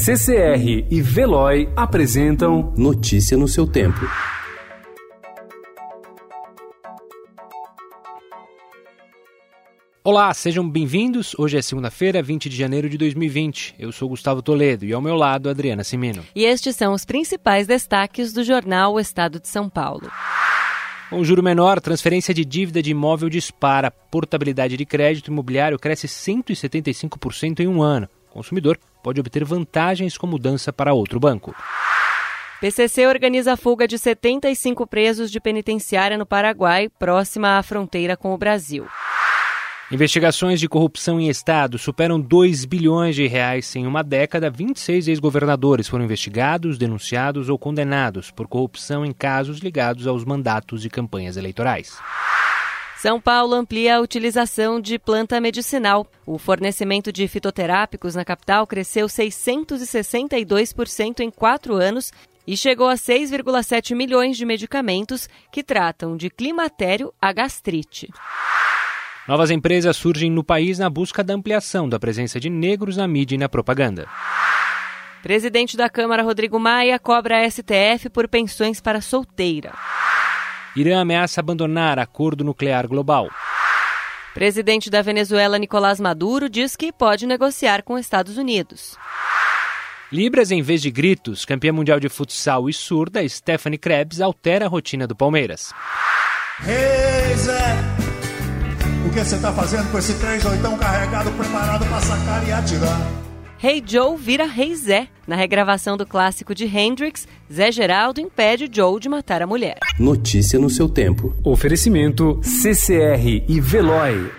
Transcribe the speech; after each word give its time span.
CCR 0.00 0.86
e 0.88 1.02
Veloy 1.02 1.68
apresentam 1.74 2.72
Notícia 2.76 3.36
no 3.36 3.48
seu 3.48 3.66
tempo. 3.66 3.98
Olá, 10.04 10.32
sejam 10.32 10.70
bem-vindos. 10.70 11.34
Hoje 11.36 11.58
é 11.58 11.62
segunda-feira, 11.62 12.22
20 12.22 12.48
de 12.48 12.56
janeiro 12.56 12.88
de 12.88 12.96
2020. 12.96 13.74
Eu 13.76 13.90
sou 13.90 14.08
Gustavo 14.08 14.40
Toledo 14.40 14.84
e 14.84 14.92
ao 14.92 15.02
meu 15.02 15.16
lado, 15.16 15.50
Adriana 15.50 15.82
Simino. 15.82 16.24
E 16.32 16.44
estes 16.44 16.76
são 16.76 16.92
os 16.94 17.04
principais 17.04 17.66
destaques 17.66 18.32
do 18.32 18.44
jornal 18.44 18.94
O 18.94 19.00
Estado 19.00 19.40
de 19.40 19.48
São 19.48 19.68
Paulo. 19.68 20.08
Com 21.10 21.24
juro 21.24 21.42
menor, 21.42 21.80
transferência 21.80 22.32
de 22.32 22.44
dívida 22.44 22.80
de 22.80 22.92
imóvel 22.92 23.28
dispara. 23.28 23.90
Portabilidade 23.90 24.76
de 24.76 24.86
crédito 24.86 25.32
imobiliário 25.32 25.76
cresce 25.76 26.06
175% 26.06 27.60
em 27.60 27.66
um 27.66 27.82
ano. 27.82 28.08
O 28.30 28.34
consumidor 28.34 28.78
pode 29.02 29.20
obter 29.20 29.44
vantagens 29.44 30.16
com 30.16 30.26
mudança 30.26 30.72
para 30.72 30.92
outro 30.92 31.18
banco. 31.18 31.54
PCC 32.60 33.06
organiza 33.06 33.52
a 33.52 33.56
fuga 33.56 33.86
de 33.86 33.96
75 33.96 34.86
presos 34.86 35.30
de 35.30 35.40
penitenciária 35.40 36.18
no 36.18 36.26
Paraguai, 36.26 36.88
próxima 36.98 37.56
à 37.56 37.62
fronteira 37.62 38.16
com 38.16 38.34
o 38.34 38.38
Brasil. 38.38 38.86
Investigações 39.90 40.60
de 40.60 40.68
corrupção 40.68 41.18
em 41.18 41.30
Estado 41.30 41.78
superam 41.78 42.20
2 42.20 42.66
bilhões 42.66 43.16
de 43.16 43.26
reais 43.26 43.74
em 43.74 43.86
uma 43.86 44.02
década. 44.02 44.50
26 44.50 45.08
ex-governadores 45.08 45.88
foram 45.88 46.04
investigados, 46.04 46.76
denunciados 46.76 47.48
ou 47.48 47.58
condenados 47.58 48.30
por 48.30 48.46
corrupção 48.46 49.06
em 49.06 49.12
casos 49.12 49.60
ligados 49.60 50.06
aos 50.06 50.26
mandatos 50.26 50.82
de 50.82 50.90
campanhas 50.90 51.38
eleitorais. 51.38 51.96
São 53.00 53.20
Paulo 53.20 53.54
amplia 53.54 53.96
a 53.96 54.00
utilização 54.00 54.80
de 54.80 54.98
planta 54.98 55.40
medicinal. 55.40 56.04
O 56.26 56.36
fornecimento 56.36 57.12
de 57.12 57.28
fitoterápicos 57.28 58.16
na 58.16 58.24
capital 58.24 58.66
cresceu 58.66 59.06
662% 59.06 61.20
em 61.20 61.30
quatro 61.30 61.76
anos 61.76 62.12
e 62.44 62.56
chegou 62.56 62.88
a 62.88 62.94
6,7 62.94 63.94
milhões 63.94 64.36
de 64.36 64.44
medicamentos 64.44 65.28
que 65.52 65.62
tratam 65.62 66.16
de 66.16 66.28
climatério 66.28 67.14
a 67.22 67.32
gastrite. 67.32 68.08
Novas 69.28 69.52
empresas 69.52 69.96
surgem 69.96 70.28
no 70.28 70.42
país 70.42 70.80
na 70.80 70.90
busca 70.90 71.22
da 71.22 71.34
ampliação 71.34 71.88
da 71.88 72.00
presença 72.00 72.40
de 72.40 72.50
negros 72.50 72.96
na 72.96 73.06
mídia 73.06 73.36
e 73.36 73.38
na 73.38 73.48
propaganda. 73.48 74.08
Presidente 75.22 75.76
da 75.76 75.88
Câmara 75.88 76.24
Rodrigo 76.24 76.58
Maia 76.58 76.98
cobra 76.98 77.38
a 77.38 77.48
STF 77.48 78.10
por 78.12 78.26
pensões 78.26 78.80
para 78.80 79.00
solteira. 79.00 79.72
Irã 80.80 81.00
ameaça 81.00 81.40
abandonar 81.40 81.98
acordo 81.98 82.44
nuclear 82.44 82.86
global. 82.86 83.28
Presidente 84.32 84.88
da 84.88 85.02
Venezuela 85.02 85.58
Nicolás 85.58 85.98
Maduro 85.98 86.48
diz 86.48 86.76
que 86.76 86.92
pode 86.92 87.26
negociar 87.26 87.82
com 87.82 87.98
Estados 87.98 88.36
Unidos. 88.38 88.96
Libras 90.12 90.52
em 90.52 90.62
vez 90.62 90.80
de 90.80 90.90
gritos, 90.90 91.44
campeã 91.44 91.72
mundial 91.72 91.98
de 91.98 92.08
futsal 92.08 92.68
e 92.68 92.72
surda, 92.72 93.28
Stephanie 93.28 93.78
Krebs 93.78 94.20
altera 94.20 94.66
a 94.66 94.68
rotina 94.68 95.06
do 95.06 95.16
Palmeiras. 95.16 95.72
Hey, 96.64 97.36
Zé. 97.36 97.76
O 99.06 99.10
que 99.10 99.18
você 99.18 99.34
está 99.34 99.52
fazendo 99.52 99.90
com 99.90 99.98
esse 99.98 100.14
três 100.18 100.44
oitão 100.44 100.78
carregado, 100.78 101.30
preparado 101.32 101.84
para 101.86 102.00
sacar 102.00 102.46
e 102.46 102.52
atirar? 102.52 103.17
Rei 103.60 103.78
hey 103.78 103.84
Joe 103.84 104.16
vira 104.16 104.46
Rei 104.46 104.68
hey 104.68 104.76
Zé. 104.76 105.08
Na 105.26 105.34
regravação 105.34 105.96
do 105.96 106.06
clássico 106.06 106.54
de 106.54 106.64
Hendrix, 106.64 107.26
Zé 107.52 107.72
Geraldo 107.72 108.20
impede 108.20 108.70
Joe 108.72 109.00
de 109.00 109.08
matar 109.08 109.42
a 109.42 109.48
mulher. 109.48 109.78
Notícia 109.98 110.60
no 110.60 110.70
seu 110.70 110.88
tempo. 110.88 111.34
Oferecimento 111.42 112.40
CCR 112.40 113.44
e 113.48 113.60
Veloy. 113.60 114.30